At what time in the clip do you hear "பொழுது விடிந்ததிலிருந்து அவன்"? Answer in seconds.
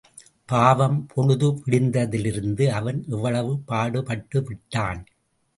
1.07-3.05